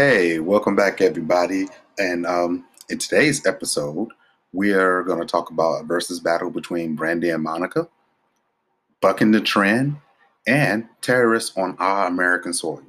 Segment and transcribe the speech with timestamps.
[0.00, 1.66] Hey, welcome back, everybody.
[1.98, 4.10] And um, in today's episode,
[4.52, 7.88] we are going to talk about a Verzuz battle between Brandy and Monica,
[9.00, 9.96] bucking the trend,
[10.46, 12.84] and terrorists on our American soil.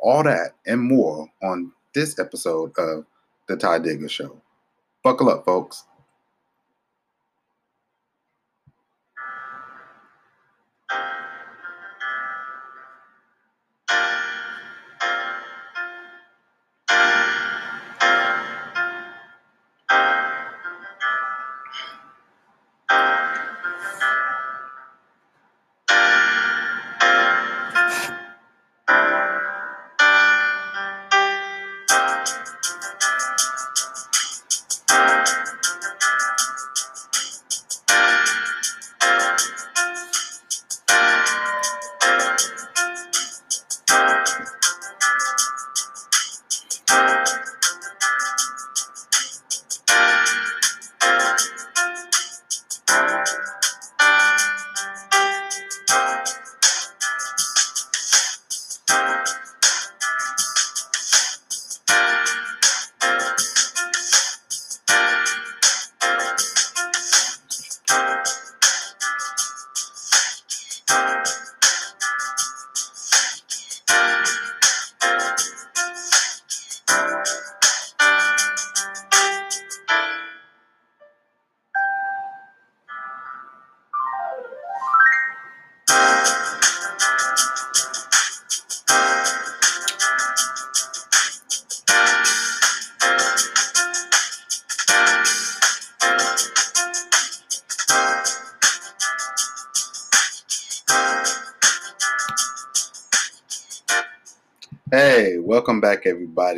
[0.00, 3.06] All that and more on this episode of
[3.48, 4.38] The Ty Digger Show.
[5.02, 5.84] Buckle up, folks.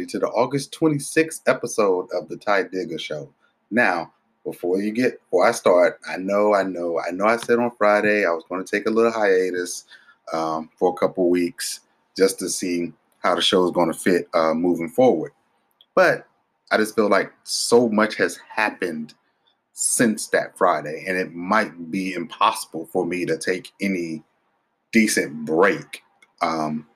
[0.02, 3.28] Everybody, to the August 26th episode of the Ty Digger Show.
[3.70, 4.12] Now,
[4.44, 7.70] before you get, before I start, I know, I know, I know I said on
[7.76, 9.84] Friday I was going to take a little hiatus
[10.32, 11.80] um, for a couple weeks
[12.16, 12.92] just to see
[13.22, 15.32] how the show is going to fit uh, moving forward.
[15.94, 16.26] But
[16.70, 19.14] I just feel like so much has happened
[19.72, 24.22] since that Friday, and it might be impossible for me to take any
[24.90, 26.02] decent break.
[26.40, 26.86] Um,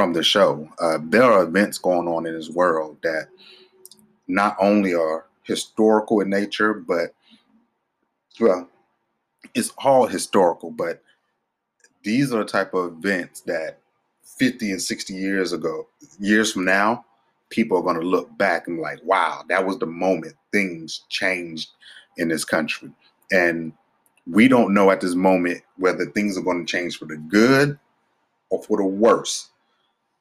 [0.00, 0.66] from the show.
[0.78, 3.28] Uh, there are events going on in this world that
[4.26, 7.12] not only are historical in nature, but
[8.40, 8.66] well,
[9.54, 11.02] it's all historical, but
[12.02, 13.80] these are the type of events that
[14.38, 15.86] 50 and 60 years ago,
[16.18, 17.04] years from now,
[17.50, 21.02] people are going to look back and be like, wow, that was the moment things
[21.10, 21.68] changed
[22.16, 22.90] in this country.
[23.30, 23.74] And
[24.26, 27.78] we don't know at this moment whether things are going to change for the good
[28.48, 29.50] or for the worse.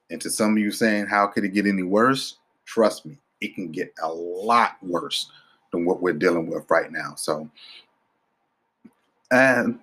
[0.09, 2.38] And to some of you saying, how could it get any worse?
[2.66, 5.31] Trust me, it can get a lot worse
[5.72, 7.16] than what we're dealing with right now.
[7.16, 7.50] So,
[9.31, 9.80] and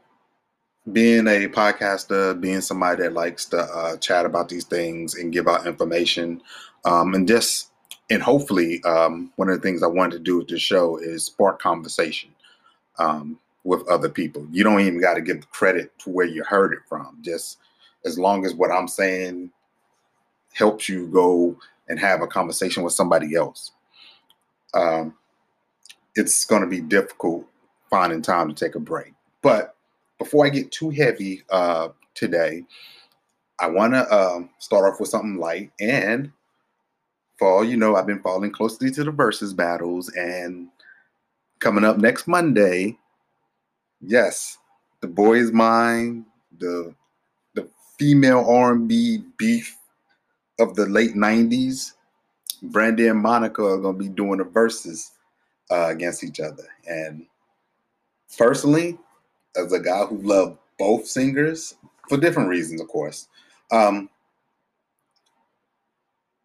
[0.92, 5.48] being a podcaster, being somebody that likes to uh, chat about these things and give
[5.48, 6.40] out information,
[6.84, 7.70] um, and just
[8.08, 11.24] and hopefully, um, one of the things I wanted to do with this show is
[11.24, 12.30] spark conversation
[12.98, 14.46] um, with other people.
[14.52, 17.18] You don't even got to give credit to where you heard it from.
[17.20, 17.58] Just
[18.04, 19.50] as long as what I'm saying
[20.56, 21.54] helps you go
[21.88, 23.72] and have a conversation with somebody else.
[24.72, 25.14] Um,
[26.14, 27.46] it's going to be difficult
[27.90, 29.12] finding time to take a break.
[29.42, 29.76] But
[30.18, 32.64] before I get too heavy uh, today,
[33.60, 35.72] I want to um, start off with something light.
[35.78, 36.32] And
[37.38, 40.10] for all you know, I've been following closely to the Verzuz battles.
[40.14, 40.68] And
[41.58, 42.96] coming up next Monday,
[44.00, 44.56] yes,
[45.02, 46.24] the boys' mind,
[46.58, 46.94] the
[47.54, 47.68] the
[47.98, 49.76] female R&B beef
[50.58, 51.92] of the late 90s,
[52.62, 55.10] Brandy and Monica are going to be doing the Verzuz
[55.70, 56.64] uh, against each other.
[56.86, 57.26] And
[58.38, 58.98] personally,
[59.56, 61.74] as a guy who loved both singers
[62.08, 63.28] for different reasons, of course,
[63.70, 64.08] um,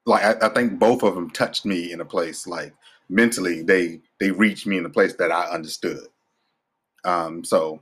[0.05, 2.73] like I, I think both of them touched me in a place like
[3.09, 6.07] mentally they they reached me in a place that I understood.
[7.03, 7.81] Um, so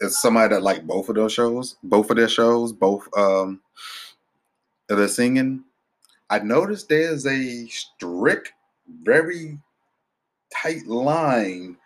[0.00, 3.60] it's somebody that liked both of those shows, both of their shows, both um,
[4.88, 5.64] the singing,
[6.30, 8.52] I noticed there's a strict,
[9.02, 9.58] very
[10.52, 11.76] tight line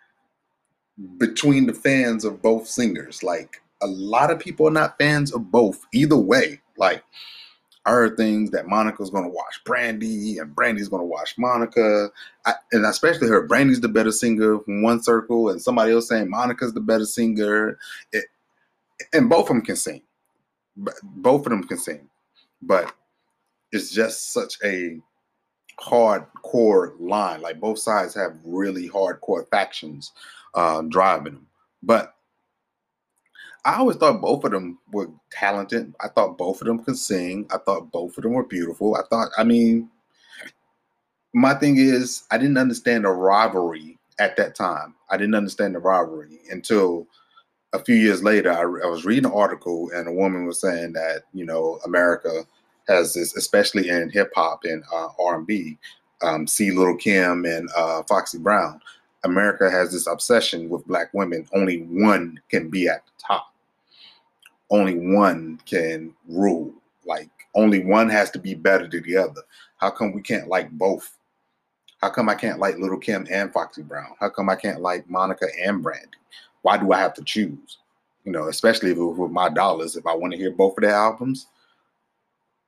[1.17, 3.23] between the fans of both singers.
[3.23, 6.61] Like a lot of people are not fans of both either way.
[6.77, 7.03] Like
[7.85, 12.09] I heard things that Monica's gonna watch Brandy and Brandy's gonna watch Monica.
[12.45, 16.09] I, and I especially heard Brandy's the better singer from one circle and somebody else
[16.09, 17.77] saying Monica's the better singer.
[18.11, 18.25] It,
[19.13, 20.03] and both of them can sing.
[21.03, 22.07] Both of them can sing.
[22.61, 22.93] But
[23.71, 24.99] it's just such a
[25.79, 27.41] hardcore line.
[27.41, 30.11] Like both sides have really hardcore factions
[30.53, 31.47] uh, driving them.
[31.83, 32.13] But
[33.63, 35.93] I always thought both of them were talented.
[36.01, 37.47] I thought both of them could sing.
[37.51, 38.95] I thought both of them were beautiful.
[38.95, 39.89] I thought, I mean,
[41.33, 44.95] my thing is, I didn't understand the rivalry at that time.
[45.09, 47.07] I didn't understand the rivalry until
[47.73, 48.51] a few years later.
[48.51, 52.45] I, I was reading an article, and a woman was saying that you know America
[52.87, 55.77] has this, especially in hip hop and uh, R and B.
[56.21, 58.79] Um, see Little Kim and uh, Foxy Brown.
[59.23, 61.47] America has this obsession with black women.
[61.53, 63.53] Only one can be at the top.
[64.69, 66.73] Only one can rule.
[67.05, 69.41] Like only one has to be better than the other.
[69.77, 71.17] How come we can't like both?
[72.01, 74.15] How come I can't like Little Kim and Foxy Brown?
[74.19, 76.07] How come I can't like Monica and Brandy?
[76.63, 77.77] Why do I have to choose?
[78.23, 79.95] You know, especially with my dollars.
[79.95, 81.47] If I want to hear both of their albums,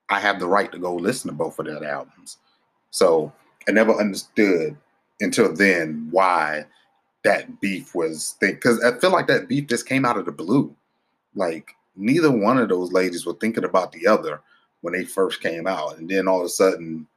[0.10, 2.38] I have the right to go listen to both of their albums.
[2.92, 3.34] So
[3.68, 4.78] I never understood
[5.20, 6.66] until then why
[7.24, 10.76] that beef was because I feel like that beef just came out of the blue.
[11.36, 14.42] Like neither one of those ladies were thinking about the other
[14.82, 17.08] when they first came out, and then all of a sudden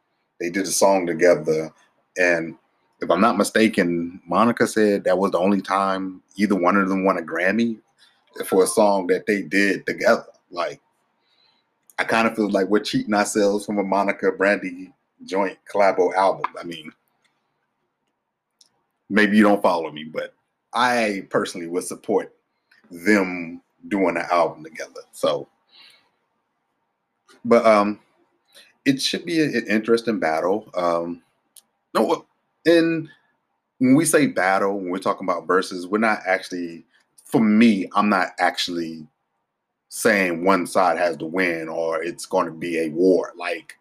[0.41, 1.73] they did a song together.
[2.19, 2.57] And
[3.01, 7.05] if I'm not mistaken, Monica said that was the only time either one of them
[7.05, 7.79] won a Grammy
[8.47, 10.27] for a song that they did together.
[10.51, 10.81] Like
[11.99, 14.93] I kind of feel like we're cheating ourselves from a Monica Brandy
[15.25, 16.51] joint collabo album.
[16.59, 16.93] I mean,
[19.09, 20.35] maybe you don't follow me, but
[20.75, 22.35] I personally would support
[22.91, 25.01] them doing an album together.
[25.13, 25.49] So,
[27.45, 28.01] but um,
[28.85, 30.69] it should be an interesting battle.
[30.75, 31.23] Um,
[31.97, 32.27] no,
[32.65, 33.09] and
[33.79, 36.85] when we say battle, when we're talking about Verzuz, we're not actually.
[37.25, 39.05] For me, I'm not actually
[39.89, 43.33] saying one side has to win or it's going to be a war.
[43.37, 43.77] Like,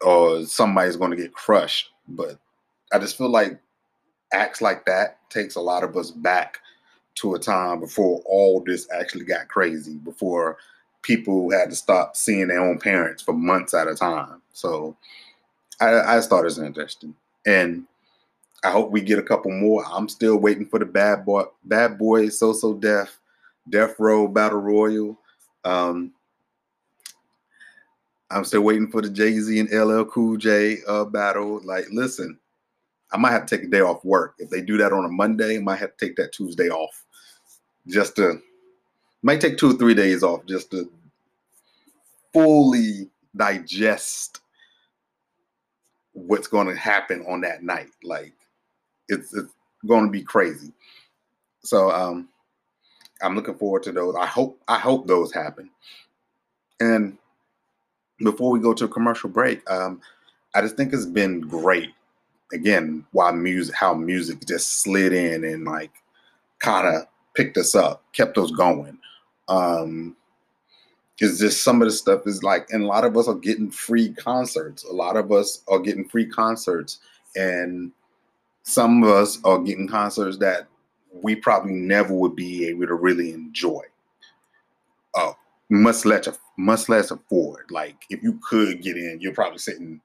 [0.00, 1.90] or somebody's going to get crushed.
[2.06, 2.38] But
[2.92, 3.58] I just feel like
[4.32, 6.58] acts like that takes a lot of us back
[7.16, 10.58] to a time before all this actually got crazy, before
[11.02, 14.40] people had to stop seeing their own parents for months at a time.
[14.52, 14.96] So
[15.82, 17.14] I, I just thought it was interesting.
[17.46, 17.84] And
[18.64, 19.84] I hope we get a couple more.
[19.90, 23.18] I'm still waiting for the bad boy, bad boy, so so deaf,
[23.68, 25.18] death row battle royal.
[25.64, 26.12] Um,
[28.30, 31.60] I'm still waiting for the Jay Z and LL Cool J uh, battle.
[31.64, 32.38] Like, listen,
[33.10, 34.34] I might have to take a day off work.
[34.38, 37.04] If they do that on a Monday, I might have to take that Tuesday off.
[37.88, 38.40] Just to
[39.22, 40.90] might take two or three days off just to
[42.32, 44.40] fully digest
[46.12, 47.90] what's going to happen on that night.
[48.02, 48.34] Like
[49.08, 49.52] it's it's
[49.86, 50.72] going to be crazy.
[51.64, 52.28] So um
[53.22, 54.14] I'm looking forward to those.
[54.16, 55.70] I hope I hope those happen.
[56.80, 57.16] And
[58.18, 60.00] before we go to a commercial break, um,
[60.54, 61.90] I just think it's been great
[62.52, 65.92] again why music how music just slid in and like
[66.58, 68.98] kind of picked us up kept us going
[69.48, 70.14] um
[71.22, 73.70] is just some of the stuff is like and a lot of us are getting
[73.70, 74.84] free concerts.
[74.84, 77.00] A lot of us are getting free concerts
[77.36, 77.92] and
[78.62, 80.68] some of us are getting concerts that
[81.22, 83.82] we probably never would be able to really enjoy.
[85.14, 85.32] Uh
[85.70, 87.70] much less much less afford.
[87.70, 90.00] Like if you could get in you're probably sitting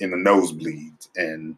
[0.00, 1.56] in the nosebleeds, and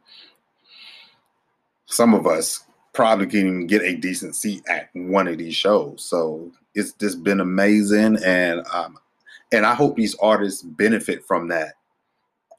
[1.87, 6.05] some of us probably can even get a decent seat at one of these shows.
[6.05, 8.99] So it's just been amazing, and um,
[9.53, 11.75] and I hope these artists benefit from that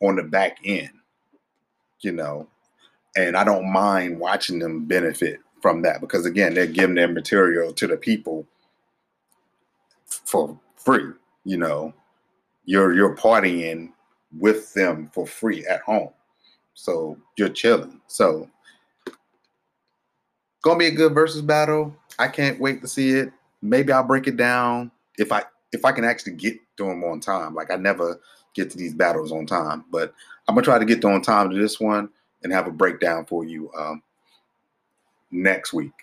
[0.01, 0.91] on the back end,
[2.01, 2.47] you know.
[3.15, 7.73] And I don't mind watching them benefit from that because again, they're giving their material
[7.73, 8.45] to the people
[10.25, 11.11] for free.
[11.45, 11.93] You know,
[12.65, 13.91] you're you're partying
[14.37, 16.09] with them for free at home.
[16.73, 18.01] So you're chilling.
[18.07, 18.49] So
[20.63, 21.95] gonna be a good Verzuz battle.
[22.19, 23.31] I can't wait to see it.
[23.63, 27.19] Maybe I'll break it down if I if I can actually get to them on
[27.19, 27.55] time.
[27.55, 28.19] Like I never
[28.53, 30.13] get to these battles on time, but
[30.47, 32.09] I'm gonna try to get on time to this one
[32.43, 34.03] and have a breakdown for you um,
[35.31, 35.93] next week.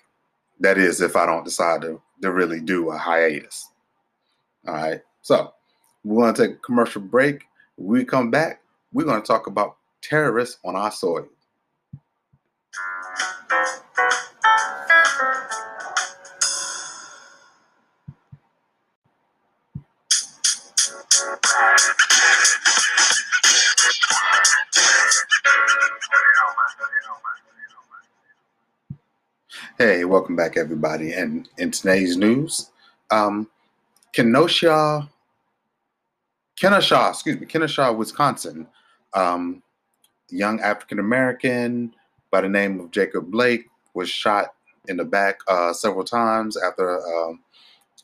[0.61, 3.71] That is, if I don't decide to, to really do a hiatus.
[4.67, 5.01] All right.
[5.23, 5.53] So
[6.03, 7.45] we're gonna take a commercial break.
[7.77, 8.63] When we come back,
[8.93, 11.29] we're to talk about terrorists on our soil.
[29.81, 31.15] Hey, welcome back, everybody.
[31.15, 32.71] And in today's news,
[33.11, 33.49] um,
[34.13, 35.09] Kenosha
[36.59, 38.67] Kenosha, excuse me, Kenosha, Wisconsin.
[39.15, 39.63] Um,
[40.29, 41.95] young African American
[42.31, 44.53] by the name of Jacob Blake was shot
[44.89, 47.41] in the back uh, several times after um,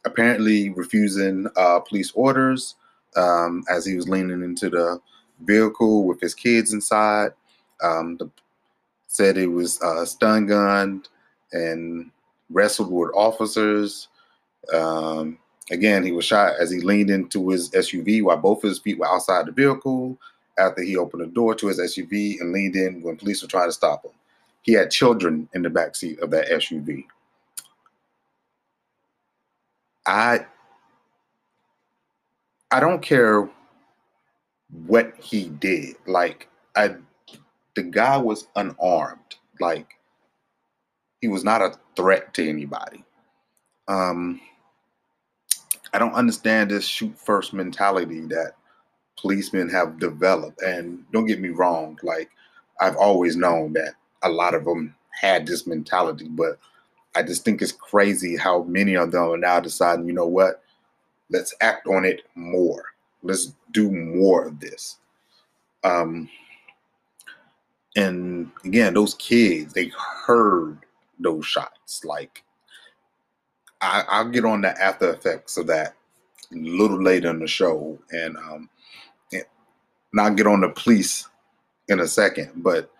[0.06, 2.76] apparently refusing uh, police orders
[3.16, 4.98] um, as he was leaning into the
[5.40, 7.32] vehicle with his kids inside.
[7.82, 8.30] Um, the,
[9.08, 11.10] said he was uh, stun gunned
[11.52, 12.10] and
[12.50, 14.08] wrestled with officers.
[14.72, 15.38] Um,
[15.70, 18.98] again, he was shot as he leaned into his SUV while both of his feet
[18.98, 20.18] were outside the vehicle.
[20.58, 23.68] After he opened the door to his SUV and leaned in when police were trying
[23.68, 24.12] to stop him,
[24.62, 27.04] he had children in the back seat of that SUV.
[30.06, 30.46] I
[32.70, 33.48] I don't care
[34.86, 35.96] what he did.
[36.06, 36.96] Like I
[37.74, 39.36] the guy was unarmed.
[39.60, 39.95] Like
[41.26, 43.04] he was not a threat to anybody.
[43.88, 44.40] Um
[45.92, 48.52] I don't understand this shoot first mentality that
[49.18, 50.62] policemen have developed.
[50.62, 52.30] And don't get me wrong, like
[52.80, 56.60] I've always known that a lot of them had this mentality, but
[57.16, 60.62] I just think it's crazy how many of them are now deciding, you know what,
[61.28, 62.84] let's act on it more.
[63.24, 64.98] Let's do more of this.
[65.82, 66.28] Um,
[67.96, 69.90] and again, those kids, they
[70.24, 70.78] heard
[71.18, 72.04] those shots.
[72.04, 72.44] Like,
[73.80, 75.94] I, I'll get on the after effects of that
[76.52, 78.70] a little later in the show, and um,
[80.18, 81.28] I'll get on the police
[81.88, 82.52] in a second.
[82.56, 82.90] But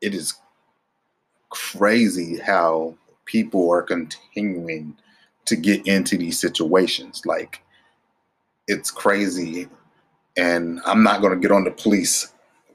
[0.00, 0.34] it is
[1.50, 4.96] crazy how people are continuing
[5.46, 7.22] to get into these situations.
[7.24, 7.62] Like,
[8.66, 9.68] it's crazy.
[10.36, 12.32] And I'm not going to get on the police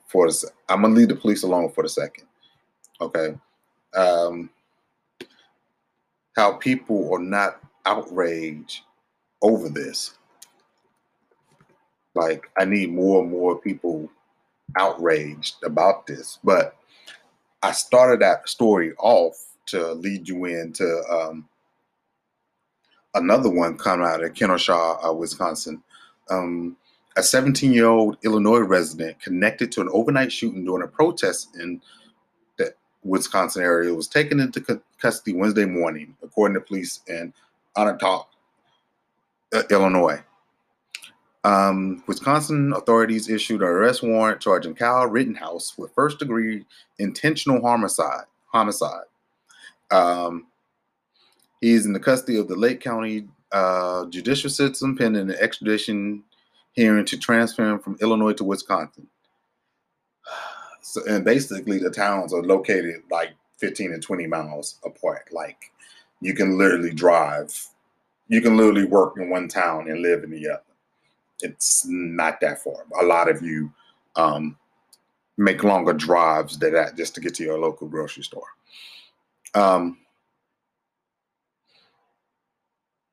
[0.08, 0.28] for.
[0.68, 2.26] I'm to leave the police alone for the second.
[3.00, 3.36] Okay.
[3.96, 4.50] Um,
[6.36, 8.82] how people are not outraged
[9.42, 10.16] over this.
[12.14, 14.10] Like, I need more and more people
[14.78, 16.40] outraged about this.
[16.44, 16.76] But
[17.64, 19.36] I started that story off
[19.68, 21.48] to lead you into um,
[23.14, 25.82] another one coming out of Kenosha, uh, Wisconsin.
[26.30, 26.78] Um,
[27.18, 31.82] a 17 year old Illinois resident connected to an overnight shooting during a protest in
[33.04, 37.34] Wisconsin area was taken into custody Wednesday morning, according to police in
[37.76, 38.26] Onondaga,
[39.54, 40.22] uh, Illinois.
[41.44, 46.66] Um, Wisconsin authorities issued an arrest warrant charging Kyle Rittenhouse with first degree
[47.00, 48.26] intentional homicide.
[48.46, 49.06] Homicide.
[49.90, 50.48] Um,
[51.62, 56.24] he's in the custody of the Lake County uh, judicial system pending an extradition
[56.74, 59.08] hearing to transfer him from Illinois to Wisconsin.
[60.82, 65.30] So, and basically, the towns are located like 15 and 20 miles apart.
[65.32, 65.72] Like,
[66.22, 67.68] you can literally drive,
[68.28, 70.64] you can literally work in one town and live in the other.
[71.42, 72.86] It's not that far.
[73.00, 73.72] A lot of you
[74.16, 74.58] um,
[75.38, 78.44] make longer drives than that just to get to your local grocery store.
[79.54, 79.98] Um,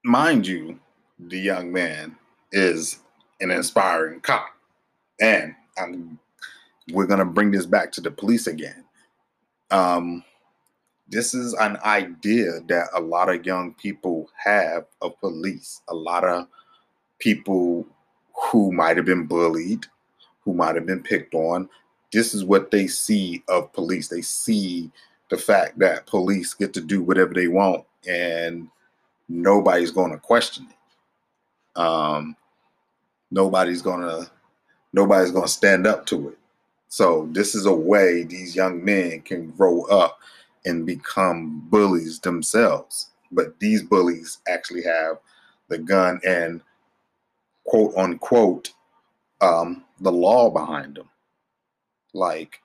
[0.05, 0.79] mind you,
[1.19, 2.17] the young man
[2.53, 3.01] is
[3.41, 4.51] an inspiring cop.
[5.21, 6.19] And I'm,
[6.93, 8.85] we're going to bring this back to the police again.
[9.71, 10.25] Um,
[11.09, 15.81] this is an idea that a lot of young people have of police.
[15.89, 16.47] A lot of
[17.19, 17.87] people
[18.35, 19.87] who might have been bullied,
[20.45, 21.69] who might have been picked on.
[22.13, 24.09] This is what they see of police.
[24.09, 24.91] They see
[25.31, 28.69] the fact that police get to do whatever they want and
[29.29, 31.81] nobody's going to question it.
[31.81, 32.37] Um,
[33.31, 34.31] nobody's going to
[34.93, 36.38] nobody's going to stand up to it.
[36.89, 40.19] So this is a way these young men can grow up
[40.65, 43.11] and become bullies themselves.
[43.31, 45.19] But these bullies actually have
[45.69, 46.63] the gun and
[47.65, 48.71] quote unquote
[49.41, 51.09] um, the law behind them.
[52.15, 52.61] Like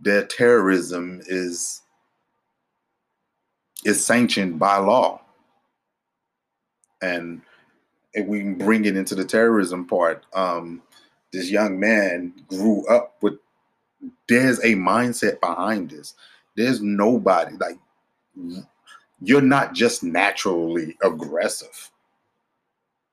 [0.00, 1.80] their terrorism is
[3.84, 5.20] is sanctioned by law.
[7.02, 7.42] And
[8.12, 10.82] if we bring it into the terrorism part, um,
[11.32, 13.34] this young man grew up with
[14.28, 16.14] there's a mindset behind this.
[16.56, 17.78] There's nobody like
[19.20, 21.90] you're not just naturally aggressive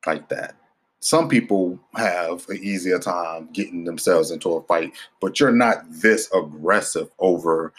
[0.06, 0.56] like that
[1.02, 6.32] some people have an easier time getting themselves into a fight, but you're not this
[6.32, 7.74] aggressive over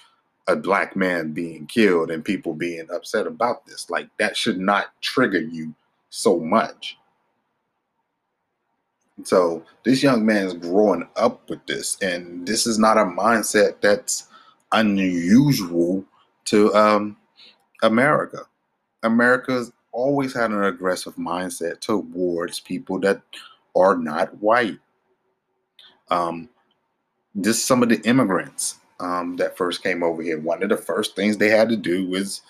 [0.48, 3.88] a black man being killed and people being upset about this.
[3.88, 5.72] Like that should not trigger you
[6.10, 6.98] so much.
[9.24, 13.80] So this young man is growing up with this, and this is not a mindset
[13.80, 14.28] that's
[14.72, 16.04] unusual
[16.46, 17.16] to um,
[17.82, 18.40] America.
[19.02, 23.20] America's always had an aggressive mindset towards people that
[23.76, 24.78] are not white.
[26.10, 26.48] Um,
[27.40, 30.38] just some of the immigrants um, that first came over here.
[30.38, 32.42] One of the first things they had to do was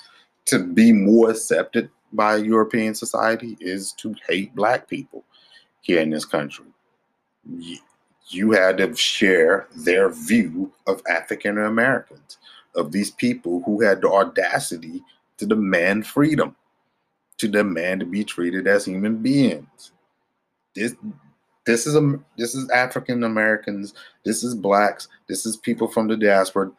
[0.47, 5.25] to be more accepted by European society is to hate black people
[5.83, 6.65] here in this country.
[8.29, 12.39] You had to share their view of African Americans,
[12.75, 15.03] of these people who had the audacity
[15.37, 16.57] to demand freedom,
[17.39, 19.93] to demand to be treated as human beings.
[20.75, 20.95] This
[21.67, 26.17] this is a this is African Americans, this is blacks, this is people from the
[26.17, 26.71] diaspora.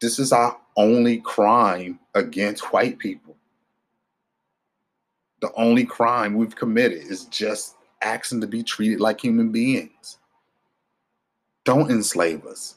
[0.00, 3.36] This is our only crime against white people.
[5.40, 10.18] The only crime we've committed is just asking to be treated like human beings.
[11.64, 12.76] Don't enslave us.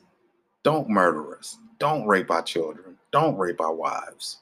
[0.63, 1.57] Don't murder us.
[1.79, 2.97] Don't rape our children.
[3.11, 4.37] Don't rape our wives.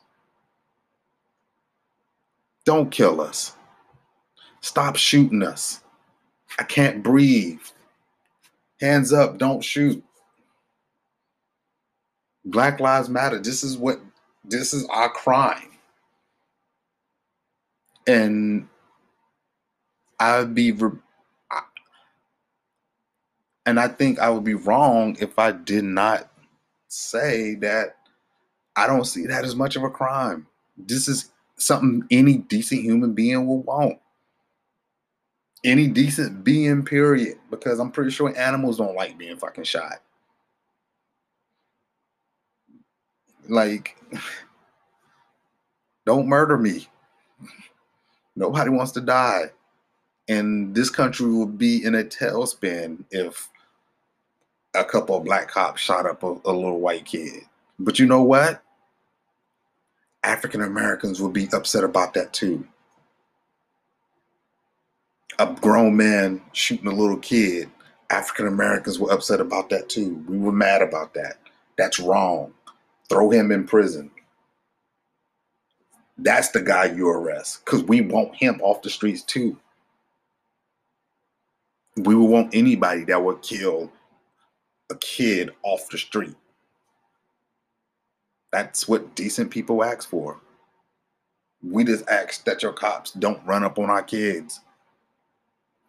[2.66, 3.56] Don't kill us.
[4.62, 5.82] Stop shooting us.
[6.58, 7.62] I can't breathe.
[8.82, 10.04] Hands up, don't shoot.
[12.46, 13.40] Black Lives Matter.
[13.40, 14.00] This is what
[14.46, 15.72] this is our crime.
[18.08, 18.69] And
[20.20, 20.72] I'd be
[23.66, 26.30] and I think I would be wrong if I did not
[26.88, 27.98] say that
[28.76, 30.48] I don't see that as much of a crime.
[30.78, 34.00] This is something any decent human being will want.
[35.64, 37.38] Any decent being, period.
[37.52, 40.02] Because I'm pretty sure animals don't like being fucking shot.
[43.48, 43.98] Like,
[46.06, 46.88] don't murder me.
[48.36, 49.52] Nobody wants to die.
[50.30, 53.50] And this country would be in a tailspin if
[54.76, 57.42] a couple of black cops shot up a, a little white kid.
[57.80, 58.62] But you know what?
[60.24, 62.68] African Americans would be upset about that too.
[65.40, 67.70] A grown man shooting a little kid,
[68.12, 70.24] African Americans were upset about that too.
[70.28, 71.38] We were mad about that.
[71.78, 72.54] That's wrong.
[73.08, 74.12] Throw him in prison.
[76.18, 79.58] That's the guy you arrest because we want him off the streets too.
[82.04, 83.92] We would want anybody that would kill
[84.90, 86.36] a kid off the street.
[88.52, 90.40] That's what decent people ask for.
[91.62, 94.62] We just ask that your cops don't run up on our kids,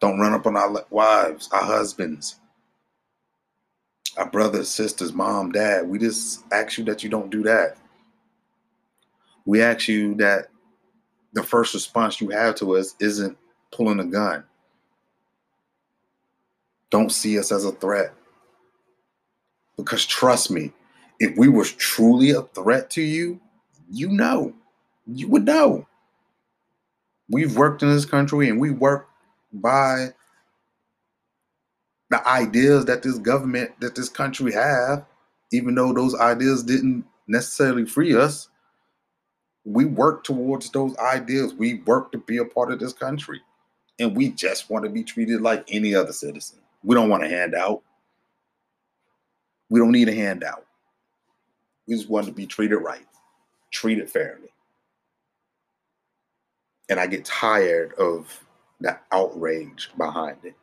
[0.01, 2.35] don't run up on our wives, our husbands,
[4.17, 5.87] our brothers, sisters, mom, dad.
[5.87, 7.77] We just ask you that you don't do that.
[9.45, 10.47] We ask you that
[11.33, 13.37] the first response you have to us isn't
[13.71, 14.43] pulling a gun.
[16.91, 18.13] Don't see us as a threat.
[19.77, 20.71] Because trust me,
[21.19, 23.39] if we were truly a threat to you,
[23.89, 24.53] you know,
[25.07, 25.87] you would know.
[27.29, 29.07] We've worked in this country and we work
[29.53, 30.13] by
[32.09, 35.05] the ideas that this government, that this country have,
[35.51, 38.49] even though those ideas didn't necessarily free us.
[39.63, 41.53] We work towards those ideas.
[41.53, 43.41] We work to be a part of this country.
[43.99, 46.60] And we just want to be treated like any other citizen.
[46.83, 47.81] We don't want a handout.
[49.69, 50.65] We don't need a handout.
[51.87, 53.05] We just want to be treated right,
[53.71, 54.49] treated fairly.
[56.89, 58.43] And I get tired of
[58.79, 60.55] the outrage behind it.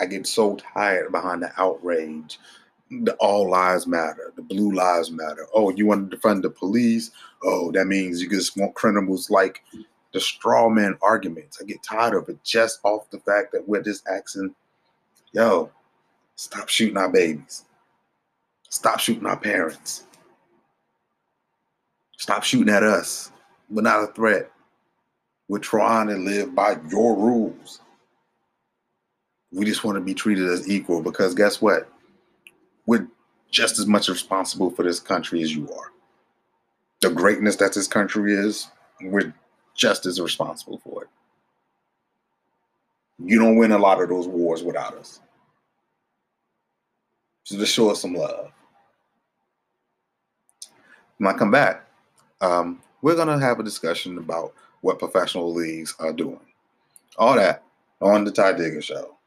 [0.00, 2.38] I get so tired behind the outrage.
[2.90, 5.46] The all lives matter, the blue lives matter.
[5.54, 7.10] Oh, you want to defund the police?
[7.42, 9.62] Oh, that means you just want criminals like
[10.14, 11.58] the straw man arguments.
[11.60, 14.54] I get tired of it just off the fact that we're just asking,
[15.32, 15.70] yo,
[16.36, 17.64] stop shooting our babies.
[18.70, 20.04] Stop shooting our parents.
[22.18, 23.30] Stop shooting at us.
[23.70, 24.50] We're not a threat.
[25.48, 27.80] We're trying to live by your rules.
[29.52, 31.90] We just want to be treated as equal because guess what?
[32.86, 33.08] We're
[33.50, 35.92] just as much responsible for this country as you are.
[37.00, 38.68] The greatness that this country is,
[39.00, 39.32] we're
[39.74, 41.08] just as responsible for it.
[43.18, 45.20] You don't win a lot of those wars without us.
[47.44, 48.52] So just show us some love.
[51.18, 51.84] When I come back,
[52.40, 56.40] um, we're going to have a discussion about what professional leagues are doing.
[57.16, 57.64] All that
[58.00, 59.17] on the Tye Digger Show.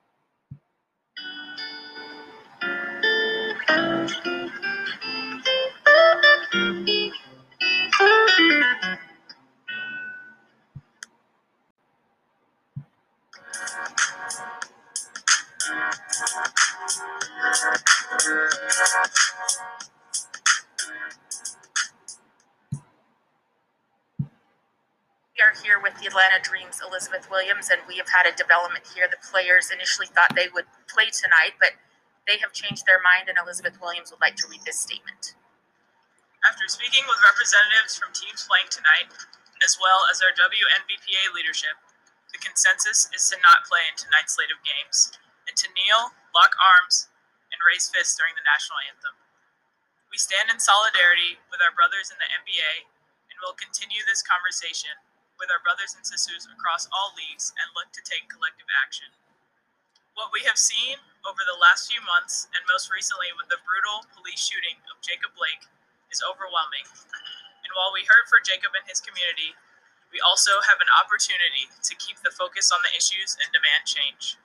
[25.52, 29.12] are here with the Atlanta Dreams, Elizabeth Williams, and we have had a development here.
[29.12, 31.76] The players initially thought they would play tonight, but
[32.24, 35.36] they have changed their mind, and Elizabeth Williams would like to read this statement.
[36.48, 39.12] After speaking with representatives from teams playing tonight,
[39.60, 41.76] as well as our WNBPA leadership,
[42.32, 45.12] the consensus is to not play in tonight's slate of games
[45.52, 47.12] and to kneel, lock arms,
[47.52, 49.20] and raise fists during the national anthem.
[50.08, 52.88] We stand in solidarity with our brothers in the NBA
[53.28, 54.96] and will continue this conversation
[55.42, 59.10] with our brothers and sisters across all leagues and look to take collective action.
[60.14, 64.06] What we have seen over the last few months, and most recently with the brutal
[64.14, 65.66] police shooting of Jacob Blake,
[66.14, 66.86] is overwhelming.
[67.66, 69.58] And while we hurt for Jacob and his community,
[70.14, 74.38] we also have an opportunity to keep the focus on the issues and demand change.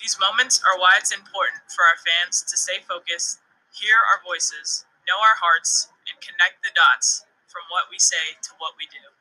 [0.00, 4.88] These moments are why it's important for our fans to stay focused, hear our voices,
[5.04, 9.15] know our hearts, and connect the dots from what we say to what we do.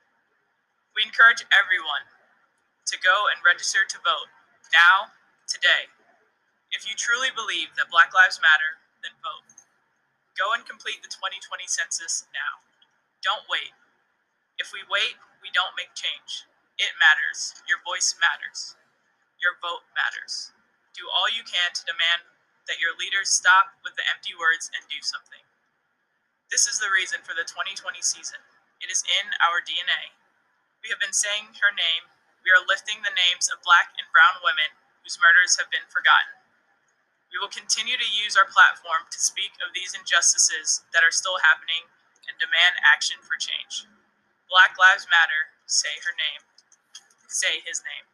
[0.95, 2.08] We encourage everyone
[2.88, 4.31] to go and register to vote
[4.71, 5.12] now,
[5.43, 5.91] today.
[6.71, 9.43] If you truly believe that Black Lives Matter, then vote.
[10.39, 12.63] Go and complete the 2020 census now.
[13.19, 13.75] Don't wait.
[14.55, 16.47] If we wait, we don't make change.
[16.79, 17.60] It matters.
[17.67, 18.79] Your voice matters.
[19.43, 20.55] Your vote matters.
[20.95, 22.23] Do all you can to demand
[22.71, 25.43] that your leaders stop with the empty words and do something.
[26.47, 28.39] This is the reason for the 2020 season.
[28.79, 30.15] It is in our DNA
[30.86, 32.06] we have been saying her name,
[32.45, 34.69] we are lifting the names of black and brown women
[35.02, 36.38] whose murders have been forgotten.
[37.34, 41.41] We will continue to use our platform to speak of these injustices that are still
[41.41, 41.89] happening
[42.30, 43.89] and demand action for change.
[44.45, 46.45] Black Lives Matter, say her name.
[47.34, 48.06] Say his name.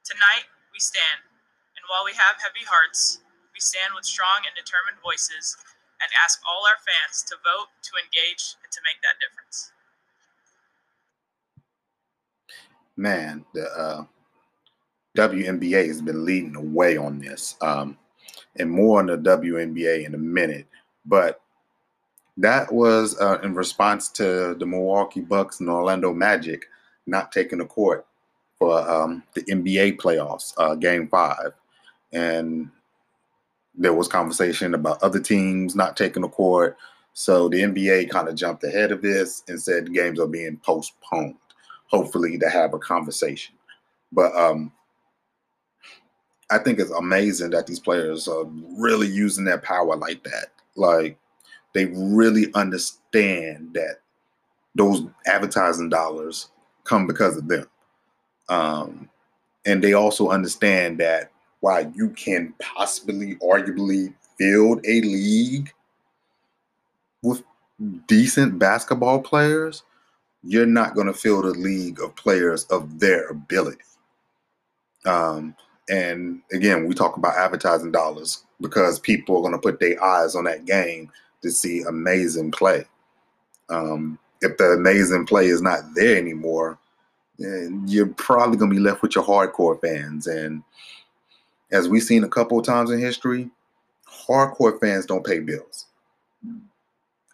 [0.00, 1.20] Tonight, we stand,
[1.76, 3.20] and while we have heavy hearts,
[3.52, 5.52] we stand with strong and determined voices
[6.00, 9.75] and ask all our fans to vote, to engage, and to make that difference.
[12.96, 14.04] Man, the uh,
[15.16, 17.96] WNBA has been leading the way on this, um,
[18.56, 20.66] and more on the WNBA in a minute.
[21.04, 21.40] But
[22.36, 26.66] that was uh, in response to the Milwaukee Bucks and Orlando Magic
[27.06, 28.06] not taking the court
[28.58, 31.52] for um, the NBA playoffs, uh, Game Five,
[32.12, 32.70] and
[33.74, 36.76] there was conversation about other teams not taking the court.
[37.12, 41.36] So the NBA kind of jumped ahead of this and said games are being postponed
[41.88, 43.54] hopefully to have a conversation.
[44.12, 44.72] But um,
[46.50, 48.44] I think it's amazing that these players are
[48.78, 50.46] really using their power like that.
[50.76, 51.18] Like
[51.74, 54.00] they really understand that
[54.74, 56.50] those advertising dollars
[56.84, 57.66] come because of them.
[58.48, 59.08] Um,
[59.64, 65.72] and they also understand that while you can possibly, arguably build a league
[67.22, 67.42] with
[68.06, 69.82] decent basketball players,
[70.42, 73.78] you're not going to field a league of players of their ability.
[75.04, 75.54] Um,
[75.88, 80.34] and again, we talk about advertising dollars because people are going to put their eyes
[80.34, 81.10] on that game
[81.42, 82.84] to see amazing play.
[83.68, 86.78] Um, if the amazing play is not there anymore,
[87.38, 90.26] you're probably going to be left with your hardcore fans.
[90.26, 90.62] And
[91.70, 93.50] as we've seen a couple of times in history,
[94.08, 95.86] hardcore fans don't pay bills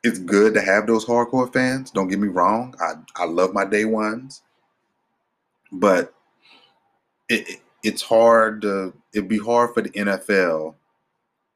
[0.03, 1.91] it's good to have those hardcore fans.
[1.91, 2.75] Don't get me wrong.
[2.81, 4.43] I, I love my day ones.
[5.71, 6.15] But
[7.29, 10.75] it, it, it's hard to it'd be hard for the NFL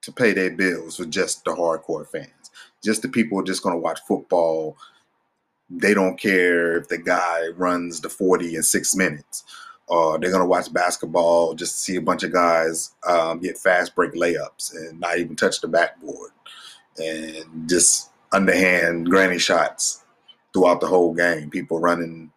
[0.03, 2.51] to pay their bills with just the hardcore fans.
[2.83, 4.77] Just the people just gonna watch football.
[5.69, 9.45] They don't care if the guy runs the 40 in six minutes.
[9.89, 13.95] Or they're gonna watch basketball just to see a bunch of guys um, get fast
[13.95, 16.31] break layups and not even touch the backboard.
[16.99, 20.05] And just underhand granny shots
[20.53, 21.51] throughout the whole game.
[21.51, 22.31] People running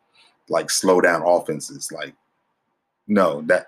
[0.50, 1.92] like slow down offenses.
[1.92, 2.14] Like,
[3.08, 3.68] no, that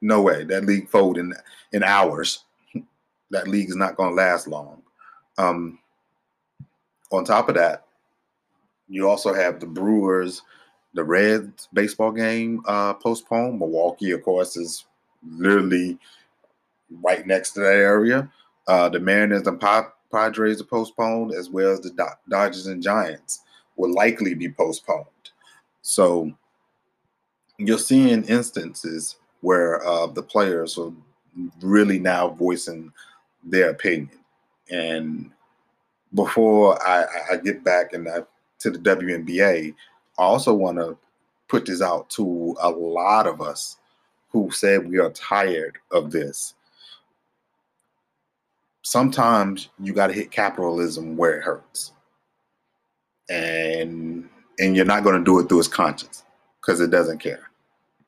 [0.00, 0.44] no way.
[0.44, 1.34] That league fold in
[1.72, 2.44] in hours.
[3.30, 4.82] that league is not going to last long.
[5.36, 5.78] Um,
[7.10, 7.84] on top of that,
[8.88, 10.42] you also have the Brewers,
[10.94, 13.58] the Reds baseball game uh, postponed.
[13.58, 14.84] Milwaukee, of course, is
[15.26, 15.98] literally
[17.02, 18.30] right next to that area.
[18.66, 21.90] Uh, the Mariners and Pop Padres are postponed, as well as the
[22.28, 23.42] Dodgers and Giants
[23.76, 25.06] will likely be postponed.
[25.82, 26.32] So
[27.58, 30.92] you're seeing instances where uh, the players are
[31.60, 32.92] really now voicing
[33.44, 34.10] their opinion.
[34.70, 35.30] And
[36.14, 38.08] before I, I get back and
[38.60, 39.74] to the WNBA,
[40.18, 40.96] I also want to
[41.48, 43.76] put this out to a lot of us
[44.30, 46.54] who said we are tired of this
[48.88, 51.92] sometimes you got to hit capitalism where it hurts
[53.28, 54.26] and
[54.58, 56.24] and you're not going to do it through its conscience
[56.60, 57.50] because it doesn't care.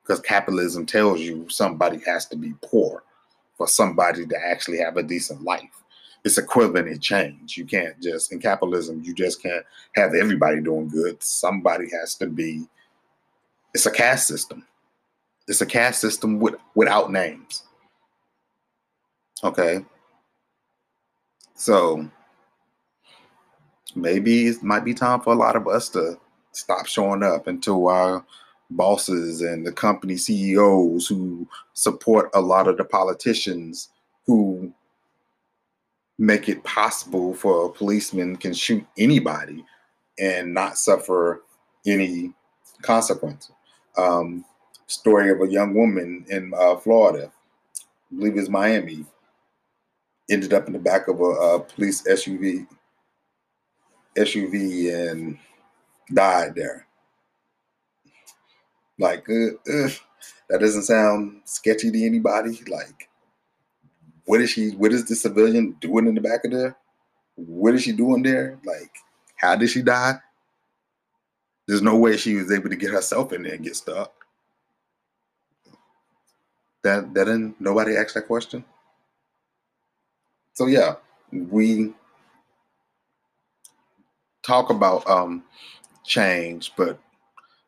[0.02, 3.04] Because capitalism tells you somebody has to be poor
[3.58, 5.84] for somebody to actually have a decent life.
[6.24, 7.58] It's equivalent in change.
[7.58, 9.64] You can't just in capitalism, you just can't
[9.96, 11.22] have everybody doing good.
[11.22, 12.66] Somebody has to be.
[13.74, 14.66] It's a caste system.
[15.46, 17.64] It's a caste system with, without names.
[19.44, 19.84] Okay.
[21.60, 22.08] So
[23.94, 26.18] maybe it might be time for a lot of us to
[26.52, 28.24] stop showing up until our
[28.70, 33.90] bosses and the company CEOs who support a lot of the politicians
[34.24, 34.72] who
[36.18, 39.62] make it possible for a policeman can shoot anybody
[40.18, 41.42] and not suffer
[41.84, 42.32] any
[42.80, 43.50] consequence.
[43.98, 44.46] Um,
[44.86, 47.30] story of a young woman in uh, Florida,
[48.10, 49.04] I believe it's Miami,
[50.30, 52.66] ended up in the back of a, a police SUV
[54.16, 55.38] SUV and
[56.12, 56.86] died there.
[58.98, 59.88] Like, uh, uh,
[60.48, 62.60] that doesn't sound sketchy to anybody.
[62.68, 63.08] Like,
[64.26, 64.70] what is she?
[64.70, 66.76] What is the civilian doing in the back of there?
[67.36, 68.58] What is she doing there?
[68.64, 68.90] Like,
[69.36, 70.14] how did she die?
[71.66, 74.12] There's no way she was able to get herself in there and get stuck.
[76.82, 78.64] That that didn't nobody asked that question.
[80.60, 80.96] So yeah,
[81.32, 81.94] we
[84.42, 85.42] talk about um,
[86.04, 87.00] change, but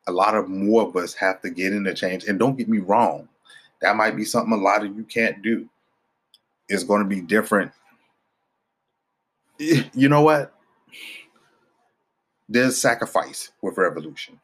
[0.07, 2.25] a lot of more of us have to get into change.
[2.25, 3.31] And don't get me wrong,
[3.81, 5.67] that might be something a lot of you can't do.
[6.69, 7.73] It's going to be different.
[9.59, 10.53] You know what?
[12.47, 14.39] There's sacrifice with revolution.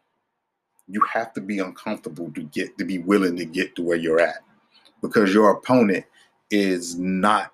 [0.86, 4.20] You have to be uncomfortable to get to be willing to get to where you're
[4.20, 4.38] at
[5.02, 6.06] because your opponent
[6.50, 7.52] is not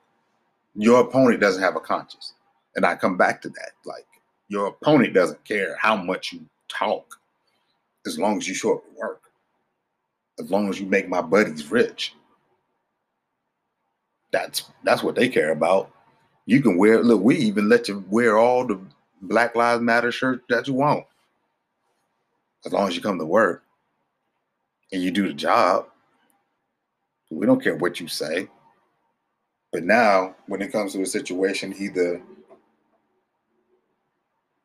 [0.75, 2.35] your opponent doesn't have a conscience.
[2.77, 3.73] And I come back to that.
[3.85, 4.07] Like
[4.49, 7.19] your opponent doesn't care how much you talk
[8.07, 9.23] as long as you show up to work,
[10.39, 12.15] as long as you make my buddies rich.
[14.33, 15.91] That's that's what they care about.
[16.47, 18.81] You can wear look, we even let you wear all the
[19.23, 21.05] Black Lives Matter shirts that you want.
[22.67, 23.63] As long as you come to work
[24.93, 25.87] and you do the job.
[27.31, 28.49] We don't care what you say.
[29.75, 32.23] But now, when it comes to a situation, either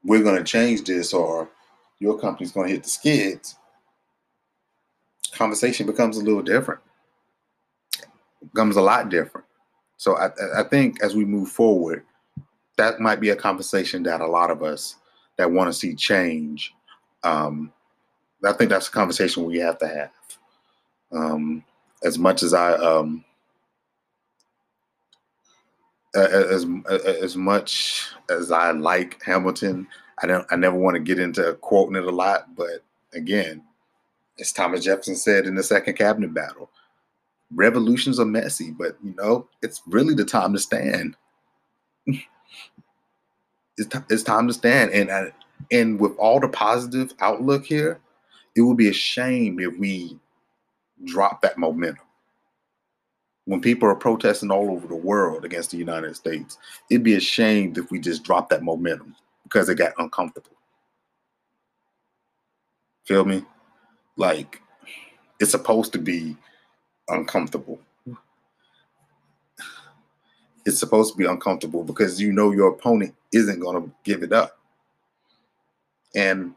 [0.04, 1.50] we're going to change this or
[1.98, 3.56] your company's going to hit the skids,
[5.32, 6.80] conversation becomes a little different.
[8.54, 9.48] Becomes a lot different.
[9.98, 12.06] So I, I think as we move forward,
[12.78, 14.98] that might be a conversation that a lot of us
[15.38, 16.72] that want to see change.
[17.24, 17.74] Um,
[18.46, 20.12] I think that's a conversation we have to have.
[21.12, 21.66] Um,
[22.04, 23.26] as much as I um,
[26.16, 26.66] as
[27.22, 29.88] as much as I like Hamilton,
[30.22, 30.46] I don't.
[30.50, 33.64] I never want to get into quoting it a lot, but again,
[34.40, 36.70] as Thomas Jefferson said in the Second Cabinet Battle,
[37.54, 41.16] revolutions are messy, but you know it's really the time to stand.
[42.06, 42.28] it's,
[43.78, 45.32] t- it's time to stand, and I,
[45.72, 48.00] and with all the positive outlook here,
[48.56, 50.20] it would be a shame if we
[51.06, 52.06] drop that momentum
[53.50, 56.60] when people are protesting all over the world against the United States,
[56.92, 60.56] it'd be a shame if we just dropped that momentum because it got uncomfortable.
[63.06, 63.44] Feel me?
[64.18, 64.62] Like
[65.40, 66.38] it's supposed to be
[67.08, 67.80] uncomfortable.
[70.64, 74.32] It's supposed to be uncomfortable because you know your opponent isn't going to give it
[74.32, 74.60] up.
[76.14, 76.54] And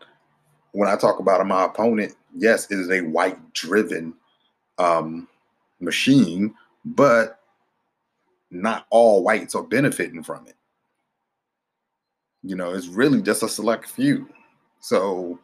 [0.73, 4.13] when I talk about my opponent, yes, it is a white driven
[4.77, 5.27] um,
[5.81, 7.41] machine but
[8.51, 10.57] not all whites are benefiting from it.
[12.43, 14.29] You know, it's really just a select few.
[14.81, 15.39] So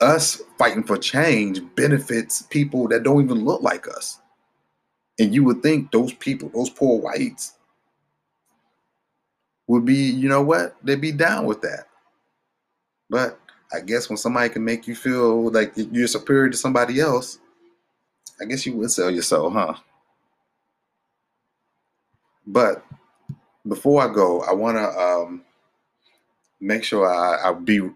[0.00, 4.18] us fighting for change benefits people that don't even look like us.
[5.18, 7.54] And you would think those people, those poor whites,
[9.68, 11.86] would be, you know what, they'd be down with that.
[13.08, 13.38] But
[13.72, 17.38] I guess when somebody can make you feel like you're superior to somebody else,
[18.40, 19.74] I guess you would sell yourself, huh?
[22.46, 22.84] But
[23.66, 25.42] before I go, I want to um,
[26.60, 27.90] make sure I, I be.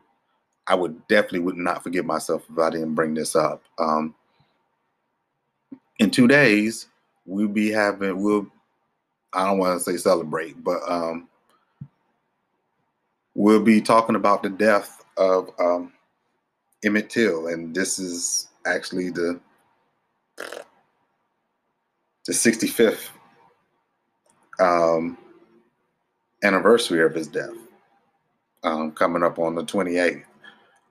[0.68, 3.62] I would definitely would not forgive myself if I didn't bring this up.
[3.78, 4.14] Um,
[5.98, 6.88] in two days,
[7.24, 8.22] we'll be having.
[8.22, 8.46] We'll.
[9.32, 11.28] I don't want to say celebrate, but um,
[13.34, 15.92] we'll be talking about the death of um,
[16.84, 19.40] Emmett Till, and this is actually the
[22.26, 23.10] the 65th
[24.60, 25.18] um,
[26.42, 27.54] anniversary of his death,
[28.62, 30.24] um, coming up on the 28th.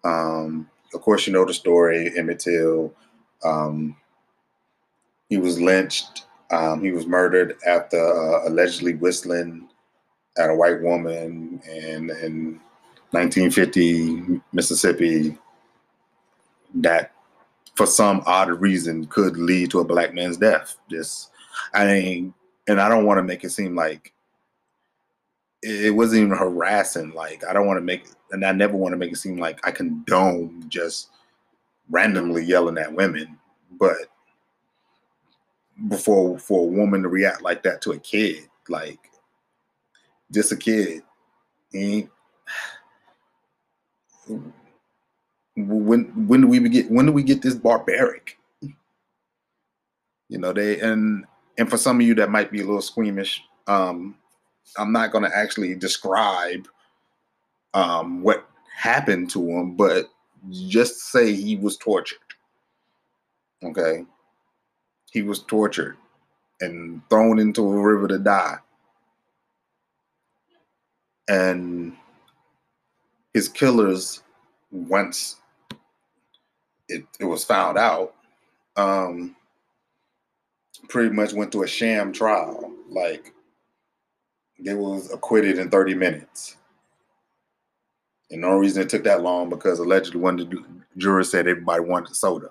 [0.03, 2.11] Um, of course, you know the story.
[2.17, 2.93] Emmett Till,
[3.43, 3.95] um,
[5.29, 6.25] he was lynched.
[6.51, 9.67] Um, he was murdered after uh, allegedly whistling
[10.37, 12.59] at a white woman in in
[13.11, 15.37] 1950 Mississippi.
[16.75, 17.13] That,
[17.75, 20.77] for some odd reason, could lead to a black man's death.
[20.89, 21.31] Just,
[21.73, 22.33] I mean,
[22.67, 24.13] and I don't want to make it seem like
[25.61, 27.11] it wasn't even harassing.
[27.13, 29.65] Like I don't want to make, and I never want to make it seem like
[29.65, 31.09] I condone just
[31.89, 33.37] randomly yelling at women.
[33.79, 33.97] But
[35.87, 38.99] before for a woman to react like that to a kid, like
[40.31, 41.03] just a kid,
[41.71, 42.07] he,
[45.57, 48.37] when when do we get when do we get this barbaric?
[50.27, 51.25] You know they and
[51.57, 54.15] and for some of you that might be a little squeamish, um,
[54.77, 56.67] I'm not going to actually describe
[57.73, 60.09] um, what happened to him, but
[60.51, 62.17] just say he was tortured.
[63.63, 64.05] Okay.
[65.11, 65.97] He was tortured
[66.61, 68.57] and thrown into a river to die.
[71.27, 71.95] And
[73.33, 74.21] his killers,
[74.71, 75.37] once
[76.87, 78.13] it, it was found out,
[78.75, 79.35] um,
[80.89, 82.71] pretty much went to a sham trial.
[82.89, 83.33] Like
[84.59, 86.57] they was acquitted in 30 minutes.
[88.31, 90.63] And only reason it took that long because allegedly one of the
[90.97, 92.49] jurors said everybody wanted soda.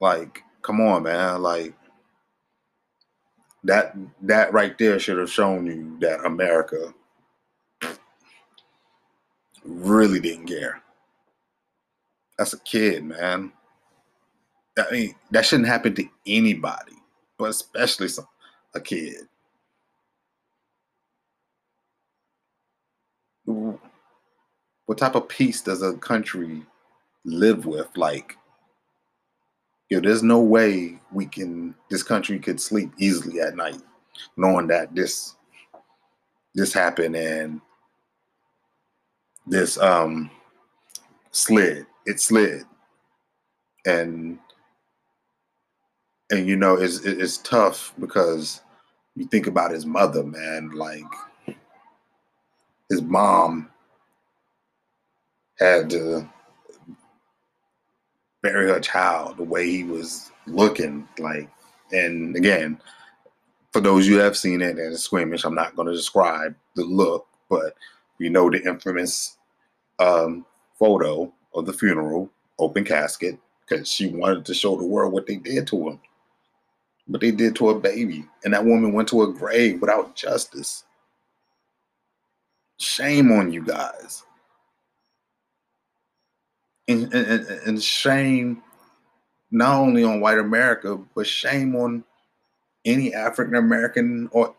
[0.00, 1.42] Like, come on, man.
[1.42, 1.74] Like
[3.64, 6.94] that that right there should have shown you that America
[9.64, 10.82] really didn't care.
[12.38, 13.52] That's a kid, man.
[14.88, 16.96] I mean, that shouldn't happen to anybody,
[17.38, 18.28] but especially some,
[18.74, 19.26] a kid.
[24.90, 26.62] what type of peace does a country
[27.24, 27.88] live with?
[27.96, 28.36] Like,
[29.88, 33.80] you know, there's no way we can this country could sleep easily at night,
[34.36, 35.36] knowing that this
[36.56, 37.60] this happened and
[39.46, 40.28] this um
[41.30, 41.86] slid.
[42.04, 42.64] It slid.
[43.86, 44.40] And
[46.30, 48.62] and you know it's it's tough because
[49.16, 51.04] you think about his mother, man, like
[52.88, 53.68] his mom
[55.58, 56.28] had to
[58.42, 61.48] bury her child the way he was looking like
[61.92, 62.80] and again
[63.72, 67.26] for those you have seen it and squeamish i'm not going to describe the look
[67.50, 67.74] but
[68.18, 69.36] you know the infamous
[69.98, 70.46] um,
[70.78, 73.38] photo of the funeral open casket
[73.68, 76.00] because she wanted to show the world what they did to him
[77.10, 80.84] what they did to a baby and that woman went to a grave without justice
[82.80, 84.24] Shame on you guys.
[86.88, 88.62] And, and, and shame
[89.50, 92.02] not only on white America, but shame on
[92.86, 94.54] any African American or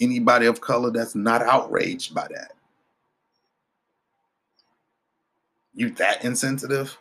[0.00, 2.52] anybody of color that's not outraged by that.
[5.72, 6.98] You that insensitive?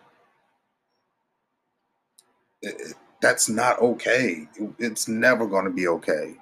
[3.22, 4.48] That's not okay.
[4.80, 6.36] It's never going to be okay.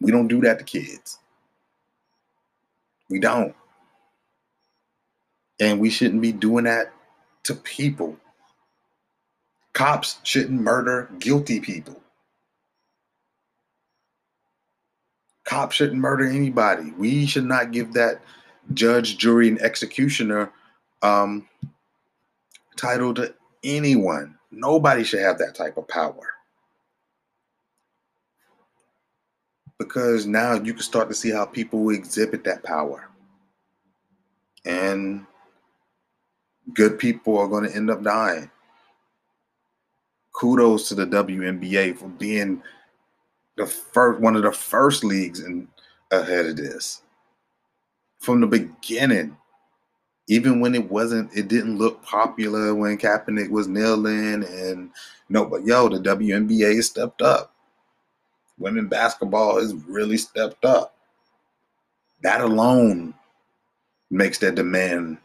[0.00, 1.18] We don't do that to kids.
[3.08, 3.54] We don't.
[5.58, 6.92] And we shouldn't be doing that
[7.44, 8.16] to people.
[9.72, 12.00] Cops shouldn't murder guilty people.
[15.44, 16.92] Cops shouldn't murder anybody.
[16.96, 18.20] We should not give that
[18.74, 20.52] judge, jury, and executioner
[21.02, 21.48] um,
[22.76, 24.36] title to anyone.
[24.50, 26.34] Nobody should have that type of power.
[29.80, 33.08] because now you can start to see how people exhibit that power.
[34.66, 35.24] And
[36.74, 38.50] good people are going to end up dying.
[40.34, 42.62] Kudos to the WNBA for being
[43.56, 45.66] the first one of the first leagues in
[46.10, 47.00] ahead of this.
[48.18, 49.34] From the beginning,
[50.30, 54.90] even when it wasn't, it didn't look popular when Kaepernick was kneeling and
[55.28, 57.54] no, but yo, the WNBA stepped up
[58.60, 60.94] women basketball has really stepped up.
[62.22, 63.14] That alone
[64.10, 65.18] makes that demand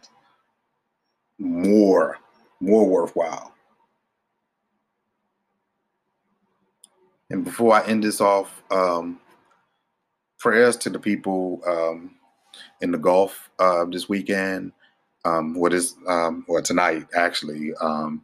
[1.38, 2.18] more
[2.62, 3.54] more worthwhile.
[7.30, 9.20] And before I end this off, um,
[10.40, 12.16] prayers to the people um,
[12.82, 14.72] in the Gulf uh, this weekend.
[15.26, 17.74] Um, what is um, or tonight actually?
[17.76, 18.24] Um,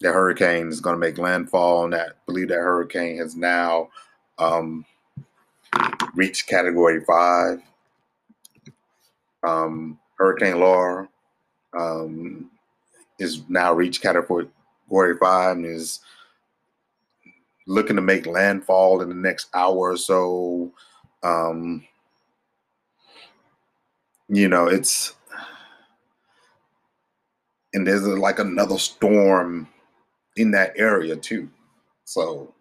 [0.00, 3.90] the hurricane is going to make landfall, and that I believe that hurricane has now
[4.38, 4.84] um,
[6.14, 7.60] reached Category Five.
[9.46, 11.08] Um, Hurricane Laura
[11.78, 12.50] um,
[13.18, 14.48] is now reached category
[15.20, 16.00] five and is
[17.66, 20.70] looking to make landfall in the next hour or so.
[21.22, 21.84] Um,
[24.28, 25.14] you know, it's
[27.74, 29.68] and there's like another storm
[30.36, 31.50] in that area too.
[32.04, 32.54] So,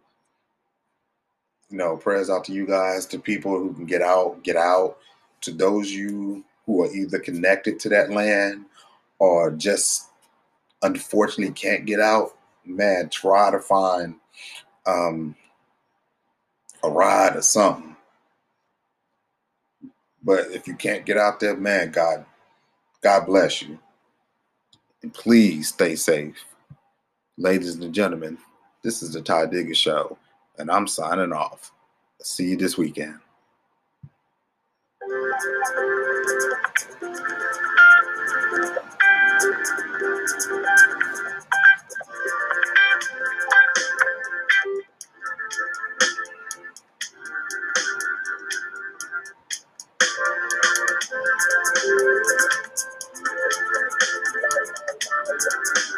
[1.70, 4.98] you know, prayers out to you guys, to people who can get out, get out,
[5.42, 8.66] to those you who are either connected to that land
[9.20, 10.10] or just
[10.82, 12.36] unfortunately can't get out.
[12.66, 14.16] Man, try to find
[14.86, 15.36] um,
[16.84, 17.96] a ride or something.
[20.24, 22.26] But if you can't get out there, man, God,
[23.02, 23.78] God bless you.
[25.04, 26.46] And please stay safe.
[27.38, 28.38] Ladies and gentlemen,
[28.84, 30.18] this is the Ty Digger Show,
[30.58, 31.72] and I'm signing off.
[32.22, 33.20] See you this weekend.